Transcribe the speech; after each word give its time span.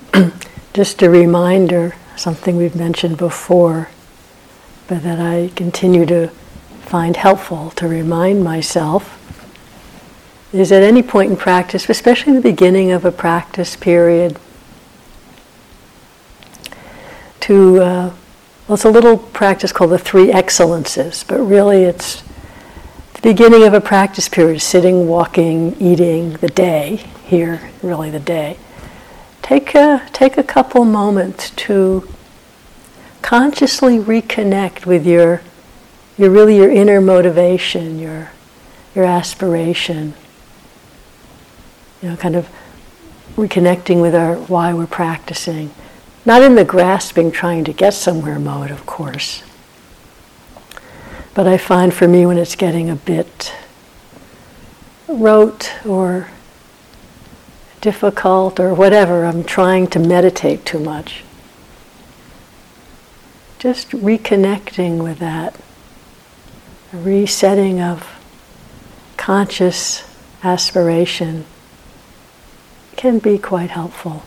just 0.74 1.02
a 1.02 1.10
reminder, 1.10 1.94
something 2.16 2.56
we've 2.56 2.76
mentioned 2.76 3.18
before, 3.18 3.88
but 4.86 5.02
that 5.02 5.18
I 5.18 5.50
continue 5.54 6.06
to 6.06 6.28
find 6.82 7.16
helpful 7.16 7.70
to 7.72 7.88
remind 7.88 8.42
myself 8.44 9.18
is 10.52 10.70
at 10.70 10.82
any 10.82 11.02
point 11.02 11.30
in 11.30 11.36
practice, 11.36 11.88
especially 11.88 12.34
the 12.34 12.40
beginning 12.40 12.90
of 12.90 13.04
a 13.04 13.12
practice 13.12 13.74
period, 13.76 14.38
to, 17.40 17.80
uh, 17.80 18.12
well, 18.68 18.74
it's 18.74 18.84
a 18.84 18.90
little 18.90 19.18
practice 19.18 19.72
called 19.72 19.90
the 19.90 19.98
three 19.98 20.30
excellences, 20.30 21.24
but 21.26 21.38
really 21.38 21.84
it's 21.84 22.22
the 23.14 23.22
beginning 23.22 23.64
of 23.64 23.74
a 23.74 23.80
practice 23.80 24.28
period 24.28 24.60
sitting, 24.60 25.08
walking, 25.08 25.74
eating, 25.80 26.34
the 26.34 26.48
day 26.48 26.96
here, 27.24 27.70
really 27.82 28.10
the 28.10 28.20
day. 28.20 28.56
Take 29.42 29.74
a, 29.74 30.08
take 30.12 30.38
a 30.38 30.42
couple 30.42 30.84
moments 30.84 31.50
to 31.50 32.08
consciously 33.20 33.98
reconnect 33.98 34.86
with 34.86 35.06
your, 35.06 35.42
your 36.16 36.30
really 36.30 36.56
your 36.56 36.70
inner 36.70 37.00
motivation, 37.00 37.98
your, 37.98 38.30
your 38.94 39.04
aspiration 39.04 40.14
you 42.02 42.08
know, 42.08 42.16
kind 42.16 42.34
of 42.34 42.48
reconnecting 43.36 44.02
with 44.02 44.14
our 44.14 44.34
why 44.34 44.74
we're 44.74 44.86
practicing. 44.86 45.72
Not 46.26 46.42
in 46.42 46.56
the 46.56 46.64
grasping, 46.64 47.30
trying 47.30 47.64
to 47.64 47.72
get 47.72 47.94
somewhere 47.94 48.38
mode, 48.38 48.70
of 48.70 48.84
course. 48.84 49.42
But 51.34 51.46
I 51.46 51.56
find 51.56 51.94
for 51.94 52.06
me 52.06 52.26
when 52.26 52.38
it's 52.38 52.56
getting 52.56 52.90
a 52.90 52.96
bit 52.96 53.54
rote 55.08 55.72
or 55.86 56.28
difficult 57.82 58.58
or 58.58 58.72
whatever, 58.72 59.26
I'm 59.26 59.44
trying 59.44 59.88
to 59.88 59.98
meditate 59.98 60.64
too 60.64 60.78
much. 60.78 61.24
Just 63.58 63.90
reconnecting 63.90 65.02
with 65.02 65.18
that, 65.18 65.56
a 66.92 66.96
resetting 66.96 67.80
of 67.80 68.18
conscious 69.16 70.04
aspiration 70.42 71.44
can 72.96 73.18
be 73.18 73.36
quite 73.36 73.70
helpful. 73.70 74.22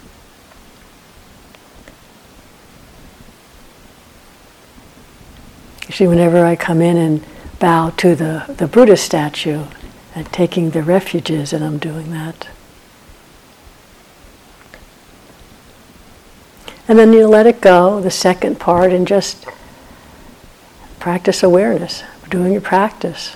You 5.88 5.94
see, 5.94 6.08
whenever 6.08 6.46
I 6.46 6.56
come 6.56 6.82
in 6.82 6.98
and 6.98 7.24
bow 7.60 7.92
to 7.98 8.16
the, 8.16 8.54
the 8.58 8.68
Buddha 8.68 8.98
statue 8.98 9.64
and 10.14 10.32
taking 10.34 10.72
the 10.72 10.84
refuges, 10.84 11.54
and 11.54 11.64
I'm 11.64 11.78
doing 11.78 12.12
that. 12.12 12.48
And 16.88 17.00
then 17.00 17.14
you 17.14 17.28
let 17.28 17.48
it 17.48 17.62
go, 17.62 18.00
the 18.00 18.12
second 18.12 18.60
part, 18.60 18.94
and 18.94 19.08
just 19.08 19.46
practice 21.00 21.42
awareness, 21.42 22.04
doing 22.30 22.52
your 22.52 22.62
practice. 22.62 23.36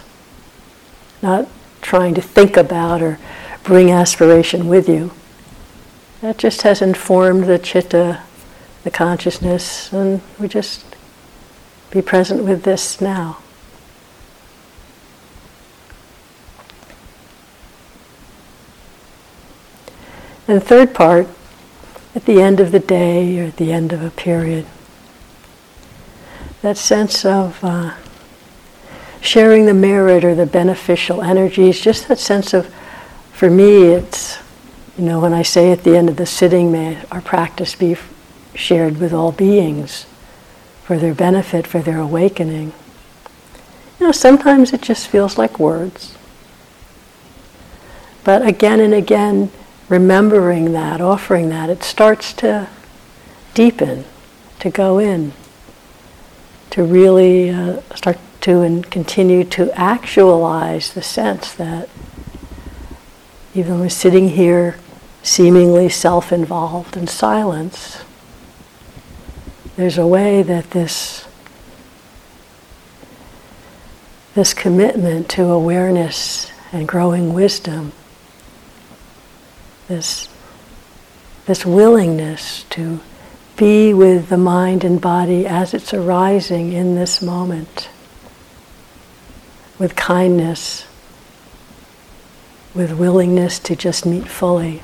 Not 1.22 1.48
trying 1.82 2.14
to 2.14 2.22
think 2.22 2.58
about 2.58 3.02
or 3.02 3.20
bring 3.64 3.92
aspiration 3.92 4.68
with 4.68 4.88
you. 4.88 5.12
That 6.22 6.38
just 6.38 6.62
has 6.64 6.82
informed 6.82 7.46
the 7.46 7.58
chitta, 7.58 8.22
the 8.84 8.92
consciousness, 8.92 9.92
and 9.92 10.22
we 10.40 10.48
just 10.48 10.86
be 11.90 12.02
present 12.02 12.44
with 12.44 12.64
this 12.64 13.02
now. 13.02 13.40
And 20.48 20.64
third 20.64 20.94
part, 20.94 21.28
at 22.16 22.26
the 22.26 22.42
end 22.42 22.60
of 22.60 22.72
the 22.72 22.80
day 22.80 23.40
or 23.40 23.46
at 23.46 23.58
the 23.58 23.72
end 23.72 23.94
of 23.94 24.04
a 24.04 24.12
period, 24.12 24.66
that 26.62 26.78
sense 26.78 27.24
of 27.26 27.64
uh, 27.64 27.96
sharing 29.22 29.66
the 29.66 29.74
merit 29.74 30.24
or 30.24 30.36
the 30.36 30.46
beneficial 30.46 31.22
energies, 31.22 31.80
just 31.80 32.08
that 32.08 32.20
sense 32.20 32.54
of, 32.54 32.74
for 33.32 33.50
me, 33.50 33.84
it's 33.84 34.40
you 35.00 35.06
know, 35.06 35.22
when 35.22 35.34
I 35.34 35.44
say 35.44 35.72
at 35.72 35.86
the 35.86 35.96
end 35.96 36.10
of 36.10 36.18
the 36.18 36.26
sitting, 36.26 36.74
may 36.74 37.02
our 37.10 37.22
practice 37.22 37.74
be 37.74 37.96
shared 38.54 38.98
with 38.98 39.14
all 39.14 39.32
beings 39.32 40.06
for 40.84 40.98
their 40.98 41.14
benefit, 41.14 41.66
for 41.66 41.80
their 41.80 42.00
awakening. 42.00 42.74
You 43.98 44.08
know, 44.08 44.12
sometimes 44.12 44.74
it 44.74 44.82
just 44.82 45.08
feels 45.08 45.38
like 45.38 45.58
words. 45.58 46.18
But 48.26 48.46
again 48.46 48.82
and 48.82 48.94
again, 48.94 49.52
remembering 49.90 50.72
that, 50.74 51.02
offering 51.02 51.50
that, 51.50 51.70
it 51.70 51.84
starts 51.84 52.32
to 52.34 52.70
deepen, 53.54 54.06
to 54.60 54.70
go 54.70 55.00
in, 55.00 55.34
to 56.70 56.84
really 56.84 57.50
uh, 57.50 57.82
start 57.96 58.18
to 58.42 58.62
and 58.62 58.90
continue 58.90 59.44
to 59.44 59.72
actualize 59.78 60.94
the 60.94 61.02
sense 61.02 61.54
that 61.56 61.90
even 63.54 63.80
we're 63.80 63.90
sitting 63.90 64.30
here 64.30 64.78
seemingly 65.24 65.90
self 65.90 66.32
involved 66.32 66.96
in 66.96 67.08
silence, 67.08 68.04
there's 69.76 69.98
a 69.98 70.08
way 70.08 70.44
that 70.44 70.72
this, 70.72 71.28
this 74.36 74.54
commitment 74.54 75.30
to 75.30 75.44
awareness 75.46 76.52
and 76.72 76.88
growing 76.88 77.34
wisdom, 77.34 77.92
this, 79.90 80.30
this 81.48 81.66
willingness 81.66 82.64
to 82.70 83.02
be 83.58 83.94
with 83.94 84.30
the 84.30 84.38
mind 84.38 84.86
and 84.86 85.02
body 85.02 85.46
as 85.46 85.74
it's 85.74 85.94
arising 85.94 86.72
in 86.72 86.96
this 86.96 87.22
moment, 87.22 87.90
with 89.78 89.96
kindness, 89.96 90.86
with 92.74 92.94
willingness 92.94 93.60
to 93.60 93.76
just 93.76 94.06
meet 94.06 94.28
fully 94.28 94.82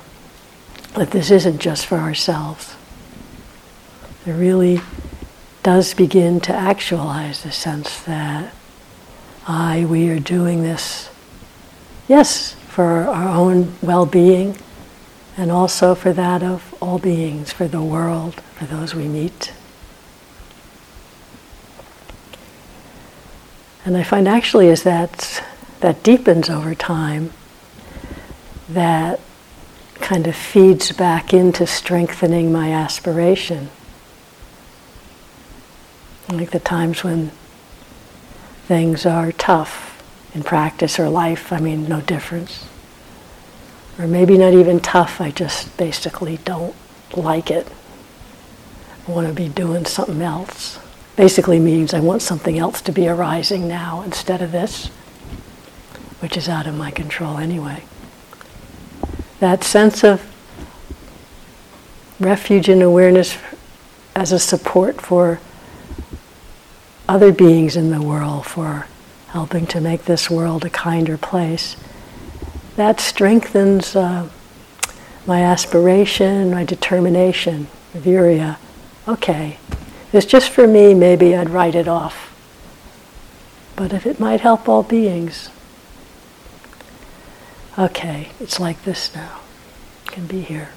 that 0.95 1.11
this 1.11 1.29
isn't 1.29 1.59
just 1.59 1.85
for 1.85 1.97
ourselves. 1.97 2.75
It 4.25 4.31
really 4.31 4.81
does 5.61 5.93
begin 5.93 6.39
to 6.41 6.53
actualize 6.53 7.43
the 7.43 7.51
sense 7.51 8.01
that 8.01 8.53
I, 9.47 9.85
we 9.85 10.09
are 10.09 10.19
doing 10.19 10.63
this, 10.63 11.11
yes, 12.07 12.53
for 12.69 13.03
our 13.03 13.29
own 13.29 13.75
well 13.83 14.07
being 14.07 14.57
and 15.37 15.51
also 15.51 15.95
for 15.95 16.13
that 16.13 16.41
of 16.43 16.73
all 16.81 16.99
beings, 16.99 17.51
for 17.51 17.67
the 17.67 17.81
world, 17.81 18.35
for 18.57 18.65
those 18.65 18.95
we 18.95 19.07
meet. 19.07 19.53
And 23.83 23.95
I 23.95 24.03
find 24.03 24.27
actually 24.27 24.69
as 24.69 24.83
that, 24.83 25.43
that 25.81 26.01
deepens 26.03 26.49
over 26.49 26.73
time, 26.73 27.31
that 28.69 29.19
kind 29.95 30.25
of 30.27 30.35
feeds 30.35 30.91
back 30.91 31.33
into 31.33 31.67
strengthening 31.67 32.51
my 32.51 32.71
aspiration. 32.71 33.69
Like 36.29 36.51
the 36.51 36.59
times 36.59 37.03
when 37.03 37.31
things 38.67 39.05
are 39.05 39.31
tough 39.31 40.01
in 40.33 40.43
practice 40.43 40.99
or 40.99 41.09
life, 41.09 41.53
I 41.53 41.59
mean, 41.59 41.87
no 41.87 42.01
difference. 42.01 42.67
Or 43.97 44.07
maybe 44.07 44.37
not 44.37 44.53
even 44.53 44.79
tough, 44.79 45.21
I 45.21 45.31
just 45.31 45.75
basically 45.77 46.37
don't 46.37 46.75
like 47.15 47.49
it. 47.49 47.67
I 49.07 49.11
want 49.11 49.27
to 49.27 49.33
be 49.33 49.47
doing 49.47 49.85
something 49.85 50.21
else. 50.21 50.79
Basically 51.15 51.59
means 51.59 51.93
I 51.93 51.99
want 52.01 52.21
something 52.21 52.57
else 52.57 52.81
to 52.81 52.91
be 52.91 53.07
arising 53.07 53.67
now 53.67 54.01
instead 54.01 54.41
of 54.41 54.51
this, 54.51 54.87
which 56.19 56.35
is 56.35 56.49
out 56.49 56.67
of 56.67 56.75
my 56.75 56.91
control 56.91 57.37
anyway 57.37 57.83
that 59.39 59.63
sense 59.63 60.03
of 60.03 60.25
refuge 62.19 62.69
and 62.69 62.81
awareness 62.81 63.37
as 64.15 64.31
a 64.31 64.39
support 64.39 65.01
for 65.01 65.39
other 67.07 67.31
beings 67.31 67.75
in 67.75 67.91
the 67.91 68.01
world, 68.01 68.45
for 68.45 68.87
helping 69.27 69.67
to 69.67 69.81
make 69.81 70.05
this 70.05 70.29
world 70.29 70.63
a 70.65 70.69
kinder 70.69 71.17
place, 71.17 71.75
that 72.75 72.99
strengthens 72.99 73.95
uh, 73.95 74.29
my 75.25 75.41
aspiration, 75.41 76.51
my 76.51 76.63
determination, 76.63 77.67
virya. 77.93 78.57
Okay, 79.07 79.57
it's 80.11 80.25
just 80.25 80.49
for 80.49 80.67
me, 80.67 80.93
maybe 80.93 81.35
I'd 81.35 81.49
write 81.49 81.75
it 81.75 81.87
off. 81.87 82.31
But 83.75 83.93
if 83.93 84.05
it 84.05 84.19
might 84.19 84.41
help 84.41 84.69
all 84.69 84.83
beings, 84.83 85.49
okay, 87.77 88.29
it's 88.39 88.59
like 88.59 88.83
this 88.83 89.13
now. 89.13 89.39
Can 90.07 90.27
be 90.27 90.41
here. 90.41 90.69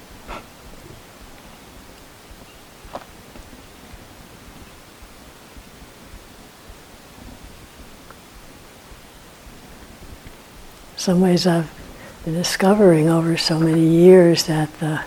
some 10.99 11.21
ways 11.21 11.47
I've 11.47 11.78
discovering 12.31 13.09
over 13.09 13.37
so 13.37 13.59
many 13.59 13.85
years 13.85 14.43
that 14.45 14.77
the 14.79 15.01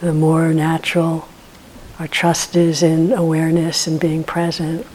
the 0.00 0.12
more 0.12 0.52
natural 0.52 1.26
our 1.98 2.08
trust 2.08 2.56
is 2.56 2.82
in 2.82 3.12
awareness 3.12 3.86
and 3.86 3.98
being 3.98 4.24
present. 4.24 4.86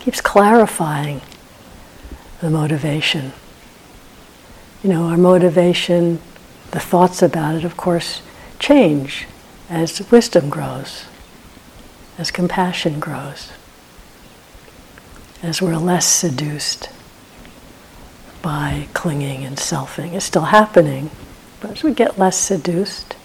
Keeps 0.00 0.20
clarifying 0.20 1.22
the 2.40 2.50
motivation. 2.50 3.32
You 4.82 4.90
know, 4.90 5.04
our 5.04 5.16
motivation, 5.16 6.20
the 6.72 6.80
thoughts 6.80 7.22
about 7.22 7.54
it, 7.54 7.64
of 7.64 7.76
course, 7.76 8.22
change 8.58 9.26
as 9.70 10.10
wisdom 10.10 10.50
grows, 10.50 11.04
as 12.18 12.30
compassion 12.30 13.00
grows, 13.00 13.52
as 15.42 15.62
we're 15.62 15.76
less 15.76 16.06
seduced 16.06 16.90
by 18.42 18.88
clinging 18.94 19.44
and 19.44 19.56
selfing. 19.56 20.12
It's 20.14 20.24
still 20.24 20.46
happening, 20.46 21.10
but 21.60 21.72
as 21.72 21.82
we 21.82 21.92
get 21.92 22.18
less 22.18 22.38
seduced, 22.38 23.16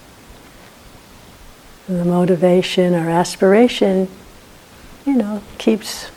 the 1.87 2.05
motivation 2.05 2.95
or 2.95 3.09
aspiration, 3.09 4.07
you 5.05 5.15
know, 5.15 5.41
keeps 5.57 6.09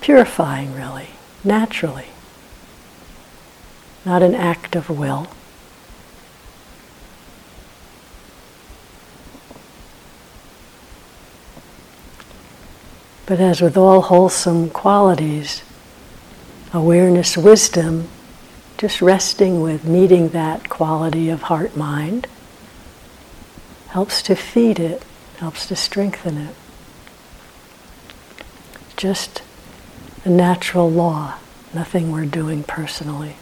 purifying 0.00 0.74
really, 0.74 1.10
naturally. 1.44 2.06
Not 4.04 4.22
an 4.22 4.34
act 4.34 4.74
of 4.74 4.90
will. 4.90 5.28
But 13.26 13.38
as 13.38 13.60
with 13.60 13.76
all 13.76 14.02
wholesome 14.02 14.68
qualities, 14.70 15.62
awareness, 16.72 17.36
wisdom, 17.36 18.08
just 18.78 19.02
resting 19.02 19.60
with 19.60 19.84
meeting 19.84 20.30
that 20.30 20.68
quality 20.68 21.28
of 21.28 21.42
heart 21.42 21.76
mind 21.76 22.26
helps 23.88 24.22
to 24.22 24.34
feed 24.34 24.80
it, 24.80 25.02
helps 25.36 25.66
to 25.66 25.76
strengthen 25.76 26.38
it. 26.38 26.54
Just 28.96 29.42
a 30.24 30.30
natural 30.30 30.90
law, 30.90 31.38
nothing 31.74 32.10
we're 32.10 32.24
doing 32.24 32.62
personally. 32.62 33.36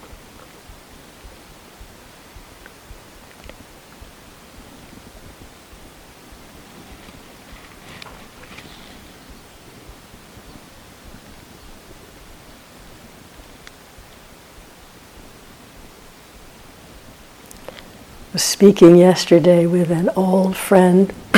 Was 18.33 18.43
speaking 18.43 18.97
yesterday 18.97 19.67
with 19.67 19.91
an 19.91 20.09
old 20.11 20.57
friend 20.57 21.13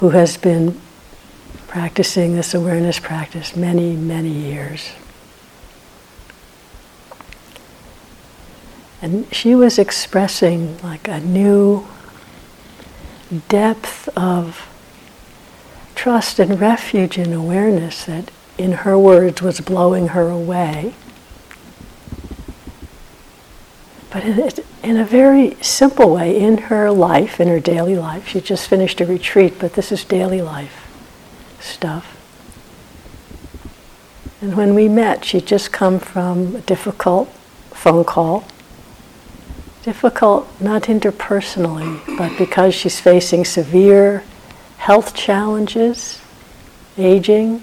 who 0.00 0.10
has 0.10 0.36
been 0.36 0.78
practicing 1.66 2.34
this 2.34 2.54
awareness 2.54 2.98
practice 2.98 3.56
many, 3.56 3.96
many 3.96 4.30
years. 4.30 4.90
And 9.00 9.32
she 9.34 9.54
was 9.54 9.78
expressing 9.78 10.78
like 10.82 11.08
a 11.08 11.20
new 11.20 11.86
depth 13.48 14.08
of 14.16 14.68
trust 15.94 16.38
and 16.38 16.60
refuge 16.60 17.18
in 17.18 17.32
awareness 17.32 18.04
that, 18.04 18.30
in 18.58 18.72
her 18.72 18.98
words, 18.98 19.42
was 19.42 19.60
blowing 19.60 20.08
her 20.08 20.28
away. 20.28 20.94
But 24.10 24.24
it, 24.24 24.66
in 24.82 24.96
a 24.96 25.04
very 25.04 25.56
simple 25.60 26.14
way 26.14 26.38
in 26.38 26.58
her 26.58 26.90
life, 26.90 27.40
in 27.40 27.48
her 27.48 27.60
daily 27.60 27.96
life. 27.96 28.28
She 28.28 28.40
just 28.40 28.68
finished 28.68 29.00
a 29.00 29.06
retreat, 29.06 29.58
but 29.58 29.72
this 29.74 29.90
is 29.90 30.04
daily 30.04 30.40
life 30.40 30.86
stuff. 31.60 32.12
And 34.40 34.56
when 34.56 34.74
we 34.74 34.88
met, 34.88 35.24
she'd 35.24 35.46
just 35.46 35.72
come 35.72 35.98
from 35.98 36.56
a 36.56 36.60
difficult 36.60 37.28
phone 37.70 38.04
call. 38.04 38.44
Difficult 39.82 40.48
not 40.60 40.84
interpersonally, 40.84 42.00
but 42.16 42.36
because 42.38 42.74
she's 42.74 43.00
facing 43.00 43.44
severe 43.44 44.22
health 44.78 45.14
challenges, 45.14 46.20
aging. 46.96 47.62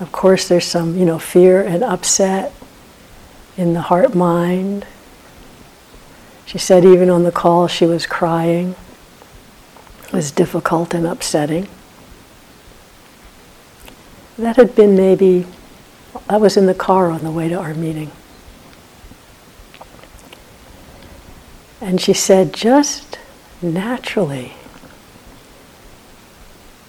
Of 0.00 0.10
course, 0.10 0.48
there's 0.48 0.66
some, 0.66 0.96
you 0.96 1.04
know, 1.04 1.18
fear 1.18 1.62
and 1.62 1.84
upset 1.84 2.52
in 3.56 3.74
the 3.74 3.82
heart 3.82 4.14
mind. 4.14 4.86
She 6.46 6.58
said 6.58 6.84
even 6.84 7.10
on 7.10 7.24
the 7.24 7.32
call 7.32 7.68
she 7.68 7.86
was 7.86 8.06
crying. 8.06 8.74
It 10.04 10.12
was 10.12 10.30
difficult 10.30 10.94
and 10.94 11.06
upsetting. 11.06 11.68
That 14.38 14.56
had 14.56 14.74
been 14.74 14.96
maybe, 14.96 15.46
I 16.28 16.36
was 16.36 16.56
in 16.56 16.66
the 16.66 16.74
car 16.74 17.10
on 17.10 17.22
the 17.22 17.30
way 17.30 17.48
to 17.48 17.54
our 17.54 17.74
meeting. 17.74 18.10
And 21.80 22.00
she 22.00 22.12
said, 22.12 22.52
just 22.52 23.18
naturally, 23.60 24.54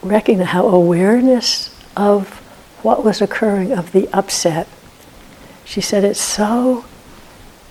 recognize 0.01 0.49
how 0.49 0.67
awareness 0.67 1.75
of 1.95 2.29
what 2.83 3.03
was 3.03 3.21
occurring, 3.21 3.71
of 3.71 3.91
the 3.91 4.07
upset, 4.13 4.67
she 5.65 5.81
said, 5.81 6.03
It's 6.03 6.21
so 6.21 6.85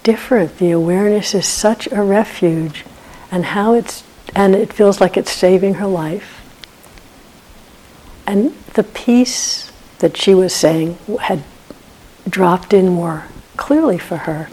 different. 0.02 0.58
The 0.58 0.70
awareness 0.70 1.34
is 1.34 1.46
such 1.46 1.90
a 1.92 2.02
refuge, 2.02 2.84
and 3.30 3.44
how 3.46 3.74
it's, 3.74 4.04
and 4.34 4.54
it 4.54 4.72
feels 4.72 5.00
like 5.00 5.16
it's 5.16 5.32
saving 5.32 5.74
her 5.74 5.86
life. 5.86 6.38
And 8.26 8.54
the 8.74 8.84
peace 8.84 9.70
that 9.98 10.16
she 10.16 10.34
was 10.34 10.54
saying 10.54 10.98
had 11.20 11.42
dropped 12.28 12.72
in 12.72 12.88
more 12.88 13.24
clearly 13.56 13.98
for 13.98 14.18
her. 14.18 14.48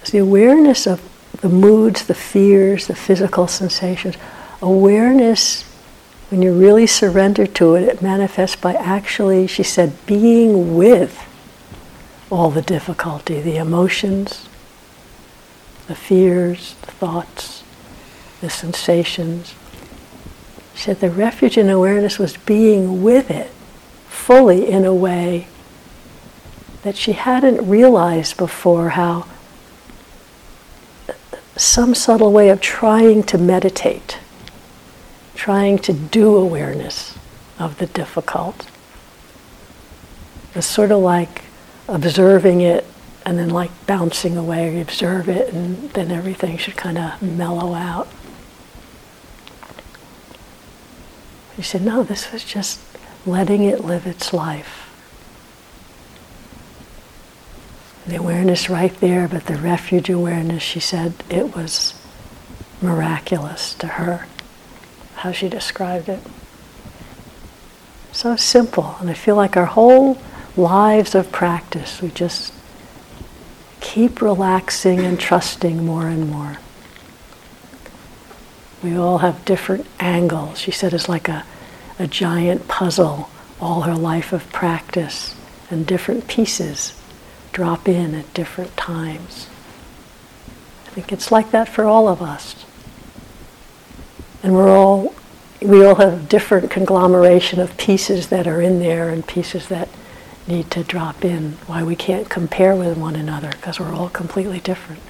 It's 0.00 0.10
the 0.10 0.18
awareness 0.18 0.86
of 0.86 1.02
the 1.40 1.48
moods, 1.48 2.06
the 2.06 2.14
fears, 2.14 2.86
the 2.86 2.94
physical 2.94 3.46
sensations. 3.46 4.16
Awareness 4.62 5.64
when 6.34 6.42
you 6.42 6.52
really 6.52 6.84
surrender 6.84 7.46
to 7.46 7.76
it, 7.76 7.84
it 7.84 8.02
manifests 8.02 8.56
by 8.56 8.74
actually, 8.74 9.46
she 9.46 9.62
said, 9.62 9.92
being 10.04 10.76
with 10.76 11.28
all 12.28 12.50
the 12.50 12.60
difficulty, 12.60 13.40
the 13.40 13.56
emotions, 13.56 14.48
the 15.86 15.94
fears, 15.94 16.74
the 16.80 16.90
thoughts, 16.90 17.62
the 18.40 18.50
sensations. 18.50 19.54
She 20.74 20.82
said 20.86 20.98
the 20.98 21.08
refuge 21.08 21.56
in 21.56 21.70
awareness 21.70 22.18
was 22.18 22.36
being 22.36 23.04
with 23.04 23.30
it 23.30 23.52
fully 24.08 24.68
in 24.68 24.84
a 24.84 24.92
way 24.92 25.46
that 26.82 26.96
she 26.96 27.12
hadn't 27.12 27.64
realized 27.64 28.36
before 28.36 28.88
how 28.88 29.28
some 31.54 31.94
subtle 31.94 32.32
way 32.32 32.48
of 32.48 32.60
trying 32.60 33.22
to 33.22 33.38
meditate 33.38 34.18
trying 35.34 35.78
to 35.78 35.92
do 35.92 36.36
awareness 36.36 37.18
of 37.58 37.78
the 37.78 37.86
difficult. 37.86 38.68
It's 40.54 40.66
sort 40.66 40.92
of 40.92 41.00
like 41.00 41.42
observing 41.88 42.60
it 42.60 42.86
and 43.26 43.38
then 43.38 43.50
like 43.50 43.70
bouncing 43.86 44.36
away. 44.36 44.74
You 44.74 44.82
observe 44.82 45.28
it 45.28 45.52
and 45.52 45.90
then 45.90 46.10
everything 46.10 46.56
should 46.56 46.76
kind 46.76 46.98
of 46.98 47.20
mellow 47.22 47.74
out. 47.74 48.08
He 51.56 51.62
said, 51.62 51.82
no, 51.82 52.02
this 52.02 52.32
was 52.32 52.44
just 52.44 52.80
letting 53.26 53.62
it 53.64 53.84
live 53.84 54.06
its 54.06 54.32
life. 54.32 54.80
The 58.06 58.16
awareness 58.16 58.68
right 58.68 58.94
there, 59.00 59.28
but 59.28 59.46
the 59.46 59.56
refuge 59.56 60.10
awareness, 60.10 60.62
she 60.62 60.80
said, 60.80 61.14
it 61.30 61.56
was 61.56 61.94
miraculous 62.82 63.72
to 63.74 63.86
her 63.86 64.26
how 65.24 65.32
she 65.32 65.48
described 65.48 66.06
it. 66.10 66.20
So 68.12 68.36
simple. 68.36 68.96
And 69.00 69.08
I 69.08 69.14
feel 69.14 69.36
like 69.36 69.56
our 69.56 69.64
whole 69.64 70.18
lives 70.54 71.14
of 71.14 71.32
practice, 71.32 72.02
we 72.02 72.10
just 72.10 72.52
keep 73.80 74.20
relaxing 74.20 75.00
and 75.00 75.18
trusting 75.18 75.82
more 75.82 76.08
and 76.08 76.30
more. 76.30 76.58
We 78.82 78.98
all 78.98 79.18
have 79.18 79.46
different 79.46 79.86
angles. 79.98 80.58
She 80.58 80.70
said 80.70 80.92
it's 80.92 81.08
like 81.08 81.26
a, 81.26 81.46
a 81.98 82.06
giant 82.06 82.68
puzzle, 82.68 83.30
all 83.62 83.80
her 83.82 83.94
life 83.94 84.30
of 84.30 84.52
practice, 84.52 85.34
and 85.70 85.86
different 85.86 86.28
pieces 86.28 87.00
drop 87.52 87.88
in 87.88 88.14
at 88.14 88.34
different 88.34 88.76
times. 88.76 89.48
I 90.86 90.90
think 90.90 91.12
it's 91.12 91.32
like 91.32 91.50
that 91.52 91.70
for 91.70 91.84
all 91.84 92.08
of 92.08 92.20
us 92.20 92.63
and 94.44 94.54
we're 94.54 94.68
all 94.68 95.14
we 95.62 95.82
all 95.82 95.94
have 95.94 96.28
different 96.28 96.70
conglomeration 96.70 97.58
of 97.58 97.74
pieces 97.78 98.28
that 98.28 98.46
are 98.46 98.60
in 98.60 98.80
there 98.80 99.08
and 99.08 99.26
pieces 99.26 99.68
that 99.68 99.88
need 100.46 100.70
to 100.70 100.84
drop 100.84 101.24
in, 101.24 101.52
why 101.66 101.82
we 101.82 101.96
can't 101.96 102.28
compare 102.28 102.76
with 102.76 102.98
one 102.98 103.16
another, 103.16 103.48
because 103.52 103.80
we're 103.80 103.94
all 103.94 104.10
completely 104.10 104.60
different. 104.60 105.00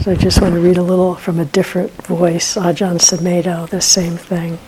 So 0.00 0.10
I 0.10 0.16
just 0.16 0.40
want 0.40 0.54
to 0.54 0.60
read 0.60 0.76
a 0.78 0.82
little 0.82 1.14
from 1.14 1.38
a 1.38 1.44
different 1.44 1.92
voice, 2.04 2.56
Ajahn 2.56 2.98
Sumedho, 2.98 3.68
the 3.68 3.80
same 3.80 4.16
thing. 4.16 4.58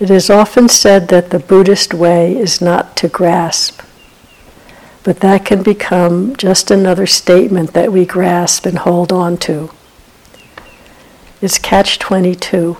It 0.00 0.08
is 0.08 0.30
often 0.30 0.70
said 0.70 1.08
that 1.08 1.28
the 1.28 1.38
Buddhist 1.38 1.92
way 1.92 2.34
is 2.34 2.62
not 2.62 2.96
to 2.96 3.08
grasp, 3.08 3.82
but 5.04 5.20
that 5.20 5.44
can 5.44 5.62
become 5.62 6.34
just 6.36 6.70
another 6.70 7.06
statement 7.06 7.74
that 7.74 7.92
we 7.92 8.06
grasp 8.06 8.64
and 8.64 8.78
hold 8.78 9.12
on 9.12 9.36
to 9.38 9.70
It's 11.42 11.58
catch 11.58 11.98
22. 11.98 12.78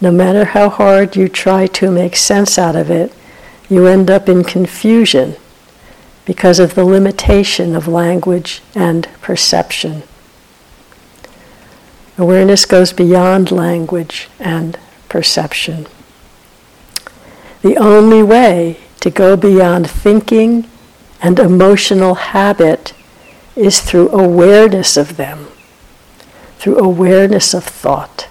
No 0.00 0.10
matter 0.10 0.46
how 0.46 0.70
hard 0.70 1.14
you 1.14 1.28
try 1.28 1.66
to 1.66 1.90
make 1.90 2.16
sense 2.16 2.58
out 2.58 2.74
of 2.74 2.90
it, 2.90 3.12
you 3.68 3.86
end 3.86 4.10
up 4.10 4.30
in 4.30 4.44
confusion 4.44 5.36
because 6.24 6.58
of 6.58 6.74
the 6.74 6.86
limitation 6.86 7.76
of 7.76 7.86
language 7.86 8.62
and 8.74 9.08
perception. 9.20 10.04
Awareness 12.16 12.64
goes 12.64 12.94
beyond 12.94 13.50
language 13.50 14.30
and 14.38 14.78
perception. 15.12 15.86
The 17.62 17.76
only 17.76 18.22
way 18.24 18.78
to 18.98 19.10
go 19.10 19.36
beyond 19.36 19.88
thinking 19.88 20.68
and 21.20 21.38
emotional 21.38 22.14
habit 22.14 22.94
is 23.54 23.80
through 23.80 24.08
awareness 24.10 24.96
of 24.96 25.16
them 25.16 25.46
through 26.62 26.78
awareness 26.78 27.54
of 27.54 27.64
thought, 27.64 28.28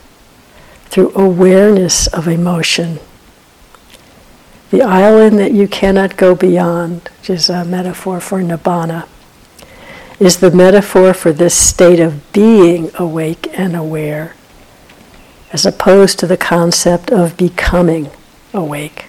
through 0.85 1.11
awareness 1.15 2.07
of 2.07 2.29
emotion. 2.29 2.97
The 4.69 4.81
island 4.81 5.37
that 5.37 5.51
you 5.51 5.67
cannot 5.67 6.15
go 6.15 6.33
beyond, 6.33 7.09
which 7.19 7.29
is 7.29 7.49
a 7.49 7.65
metaphor 7.65 8.21
for 8.21 8.39
nibbana, 8.39 9.05
is 10.17 10.37
the 10.37 10.49
metaphor 10.49 11.13
for 11.13 11.33
this 11.33 11.53
state 11.53 11.99
of 11.99 12.31
being 12.31 12.89
awake 12.97 13.49
and 13.59 13.75
aware, 13.75 14.33
as 15.53 15.65
opposed 15.65 16.19
to 16.19 16.27
the 16.27 16.37
concept 16.37 17.11
of 17.11 17.37
becoming 17.37 18.09
awake 18.53 19.05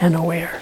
and 0.00 0.14
aware. 0.14 0.60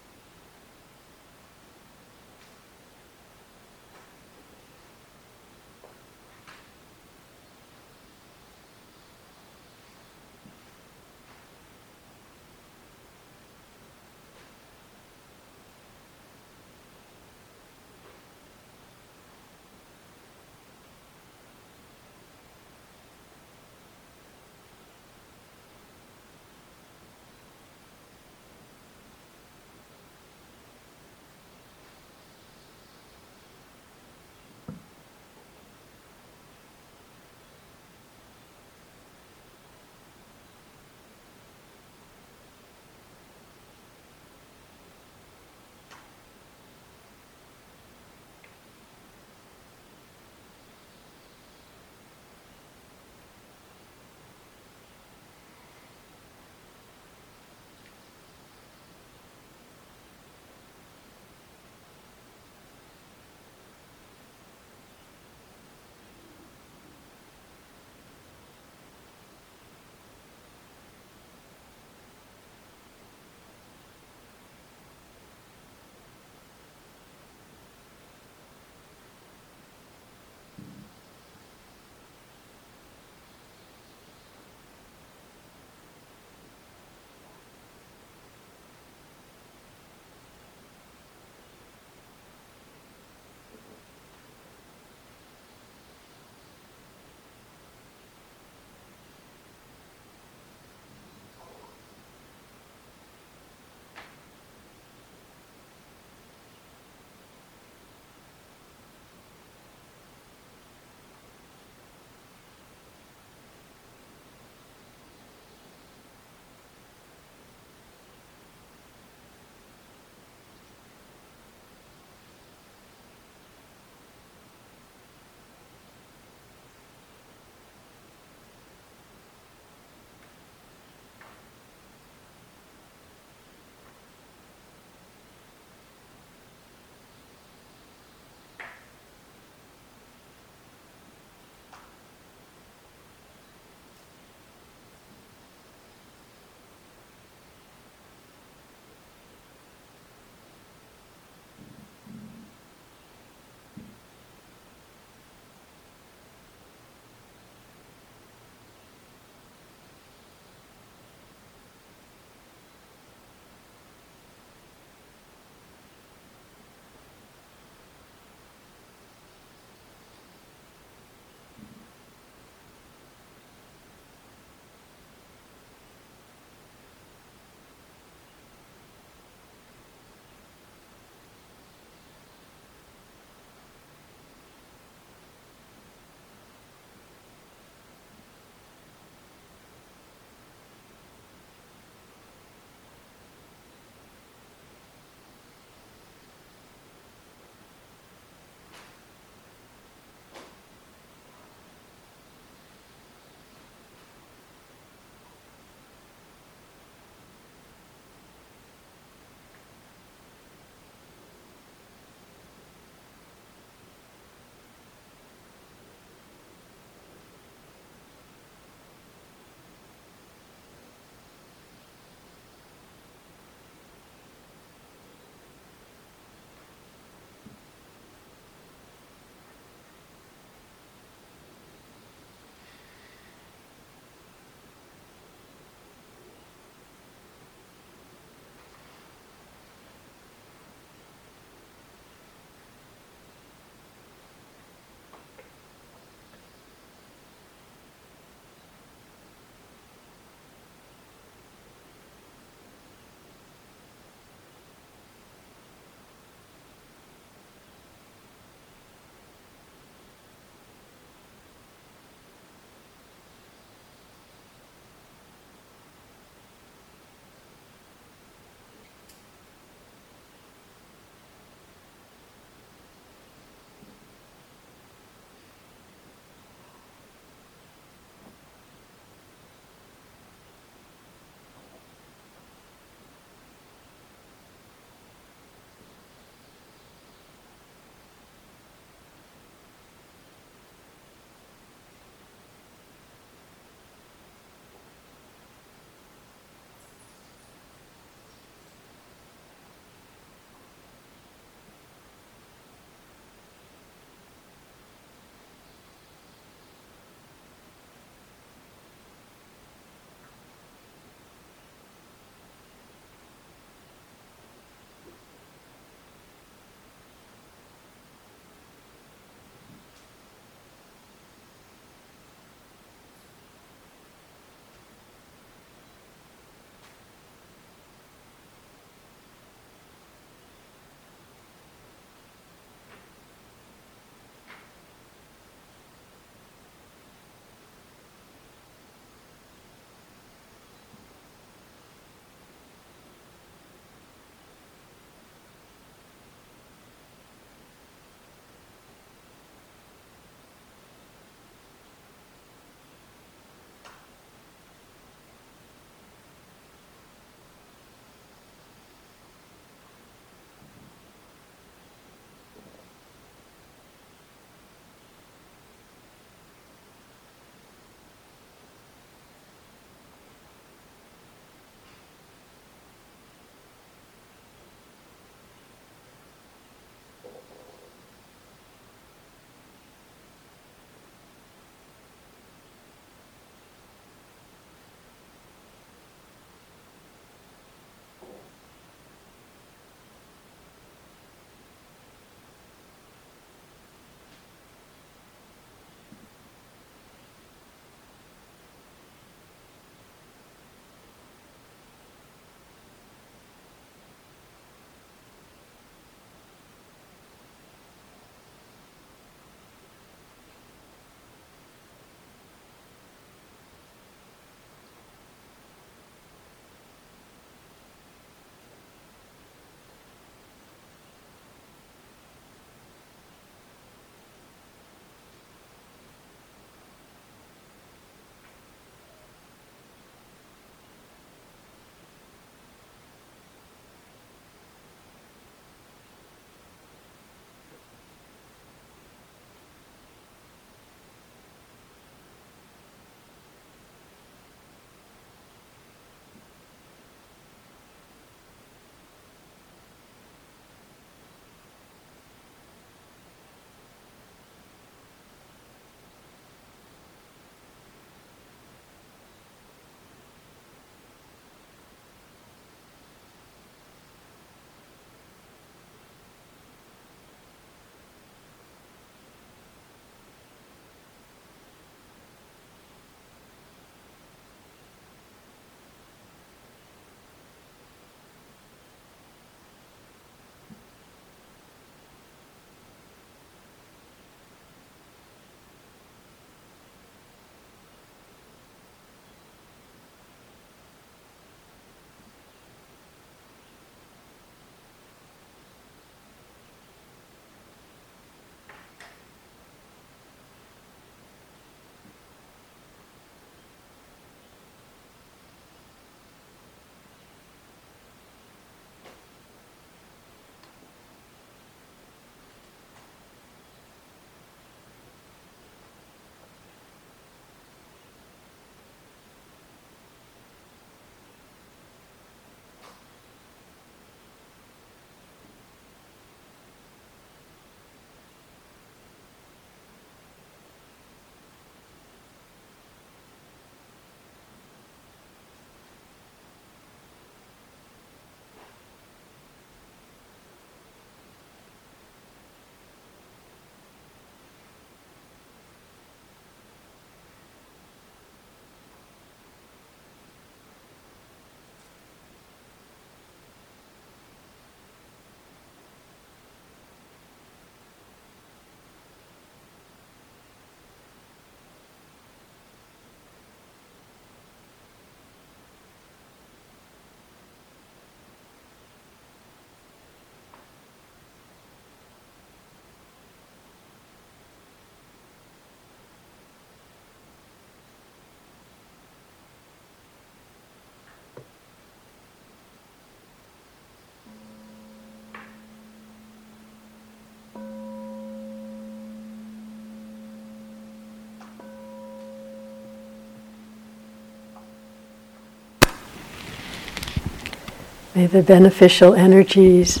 May 598.14 598.28
the 598.28 598.44
beneficial 598.44 599.14
energies 599.14 600.00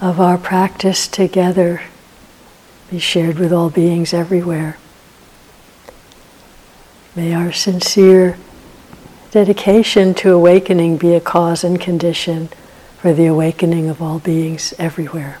of 0.00 0.20
our 0.20 0.38
practice 0.38 1.08
together 1.08 1.82
be 2.88 3.00
shared 3.00 3.36
with 3.40 3.52
all 3.52 3.68
beings 3.68 4.14
everywhere. 4.14 4.78
May 7.16 7.34
our 7.34 7.50
sincere 7.52 8.38
dedication 9.32 10.14
to 10.14 10.30
awakening 10.30 10.98
be 10.98 11.14
a 11.14 11.20
cause 11.20 11.64
and 11.64 11.80
condition 11.80 12.48
for 12.98 13.12
the 13.12 13.26
awakening 13.26 13.88
of 13.88 14.00
all 14.00 14.20
beings 14.20 14.72
everywhere. 14.78 15.40